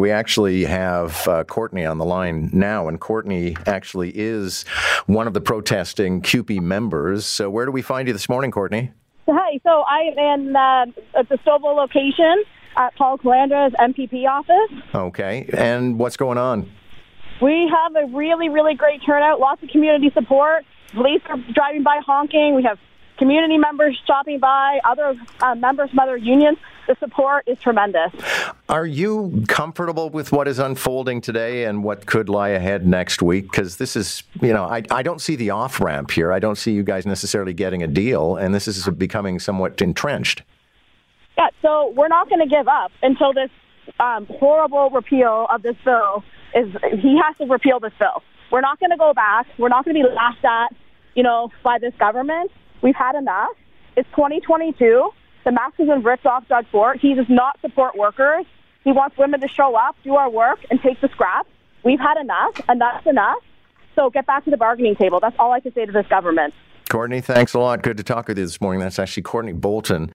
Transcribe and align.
We 0.00 0.10
actually 0.10 0.64
have 0.64 1.26
uh, 1.28 1.44
Kourtney 1.44 1.90
on 1.90 1.98
the 1.98 2.04
line 2.04 2.50
now, 2.52 2.88
and 2.88 3.00
Kourtney 3.00 3.56
actually 3.66 4.10
is 4.14 4.64
one 5.06 5.26
of 5.26 5.34
the 5.34 5.40
protesting 5.40 6.20
CUPE 6.20 6.60
members. 6.60 7.26
So, 7.26 7.50
where 7.50 7.64
do 7.66 7.72
we 7.72 7.82
find 7.82 8.08
you 8.08 8.12
this 8.12 8.28
morning, 8.28 8.50
Kourtney? 8.50 8.92
Hi, 9.26 9.58
so 9.62 9.84
I 9.88 10.00
am 10.00 10.18
in 10.18 10.56
uh, 10.56 10.86
at 11.18 11.28
the 11.28 11.36
Stouffville 11.38 11.76
location 11.76 12.44
at 12.76 12.94
Paul 12.96 13.18
Calandra's 13.18 13.72
MPP 13.80 14.28
office. 14.28 14.94
Okay, 14.94 15.48
and 15.56 15.98
what's 15.98 16.16
going 16.16 16.38
on? 16.38 16.70
We 17.40 17.70
have 17.72 17.96
a 17.96 18.14
really, 18.14 18.48
really 18.48 18.74
great 18.74 19.00
turnout, 19.04 19.40
lots 19.40 19.62
of 19.62 19.68
community 19.70 20.10
support. 20.14 20.64
Police 20.92 21.22
are 21.28 21.38
driving 21.52 21.82
by 21.82 22.00
honking. 22.04 22.54
We 22.54 22.62
have 22.62 22.78
community 23.18 23.58
members 23.58 23.98
stopping 24.04 24.38
by, 24.38 24.80
other 24.84 25.14
uh, 25.40 25.54
members 25.54 25.90
from 25.90 25.98
other 26.00 26.16
unions. 26.16 26.58
The 26.86 26.96
support 27.00 27.48
is 27.48 27.58
tremendous. 27.60 28.12
Are 28.68 28.84
you 28.84 29.42
comfortable 29.48 30.10
with 30.10 30.32
what 30.32 30.46
is 30.46 30.58
unfolding 30.58 31.22
today 31.22 31.64
and 31.64 31.82
what 31.82 32.04
could 32.04 32.28
lie 32.28 32.50
ahead 32.50 32.86
next 32.86 33.22
week? 33.22 33.50
Because 33.50 33.76
this 33.76 33.96
is, 33.96 34.22
you 34.42 34.52
know, 34.52 34.64
I, 34.64 34.82
I 34.90 35.02
don't 35.02 35.20
see 35.20 35.34
the 35.34 35.48
off 35.50 35.80
ramp 35.80 36.10
here. 36.10 36.30
I 36.30 36.38
don't 36.38 36.56
see 36.56 36.72
you 36.72 36.82
guys 36.82 37.06
necessarily 37.06 37.54
getting 37.54 37.82
a 37.82 37.86
deal, 37.86 38.36
and 38.36 38.54
this 38.54 38.68
is 38.68 38.86
becoming 38.88 39.38
somewhat 39.38 39.80
entrenched. 39.80 40.42
Yeah, 41.38 41.48
so 41.62 41.92
we're 41.96 42.08
not 42.08 42.28
going 42.28 42.40
to 42.40 42.54
give 42.54 42.68
up 42.68 42.92
until 43.02 43.32
this 43.32 43.50
um, 43.98 44.26
horrible 44.26 44.90
repeal 44.90 45.46
of 45.50 45.62
this 45.62 45.76
bill 45.84 46.22
is. 46.54 46.70
He 47.00 47.18
has 47.24 47.36
to 47.38 47.46
repeal 47.46 47.80
this 47.80 47.92
bill. 47.98 48.22
We're 48.52 48.60
not 48.60 48.78
going 48.78 48.90
to 48.90 48.96
go 48.98 49.14
back. 49.14 49.46
We're 49.58 49.70
not 49.70 49.84
going 49.84 49.96
to 49.96 50.02
be 50.02 50.14
laughed 50.14 50.44
at, 50.44 50.74
you 51.14 51.22
know, 51.22 51.50
by 51.62 51.78
this 51.78 51.94
government. 51.98 52.50
We've 52.84 52.94
had 52.94 53.16
enough. 53.16 53.56
It's 53.96 54.08
2022. 54.10 55.08
The 55.46 55.52
mask 55.52 55.76
has 55.78 55.88
been 55.88 56.02
ripped 56.02 56.26
off 56.26 56.46
Doug 56.48 56.66
Ford. 56.70 56.98
He 57.00 57.14
does 57.14 57.24
not 57.30 57.58
support 57.62 57.96
workers. 57.96 58.44
He 58.84 58.92
wants 58.92 59.16
women 59.16 59.40
to 59.40 59.48
show 59.48 59.74
up, 59.74 59.96
do 60.04 60.16
our 60.16 60.28
work, 60.28 60.58
and 60.70 60.78
take 60.82 61.00
the 61.00 61.08
scraps. 61.08 61.48
We've 61.82 61.98
had 61.98 62.20
enough, 62.20 62.60
and 62.68 62.78
that's 62.78 63.06
enough. 63.06 63.38
So 63.94 64.10
get 64.10 64.26
back 64.26 64.44
to 64.44 64.50
the 64.50 64.58
bargaining 64.58 64.96
table. 64.96 65.18
That's 65.18 65.36
all 65.38 65.52
I 65.52 65.60
can 65.60 65.72
say 65.72 65.86
to 65.86 65.92
this 65.92 66.06
government. 66.08 66.52
Kourtney, 66.90 67.24
thanks 67.24 67.54
a 67.54 67.58
lot. 67.58 67.82
Good 67.82 67.96
to 67.96 68.02
talk 68.02 68.28
with 68.28 68.36
you 68.36 68.44
this 68.44 68.60
morning. 68.60 68.80
That's 68.80 68.98
actually 68.98 69.22
Kourtney 69.22 69.58
Boulton. 69.58 70.12